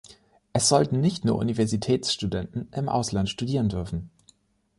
[0.51, 4.09] Es sollten nicht nur Universitätsstudenten im Ausland studieren dürfen.